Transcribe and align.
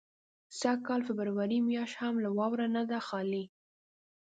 سږ 0.59 0.77
کال 0.87 1.01
فبروري 1.09 1.59
میاشت 1.69 1.95
هم 2.01 2.15
له 2.23 2.29
واورو 2.37 2.67
نه 2.75 2.83
ده 2.89 2.99
خالي. 3.07 3.43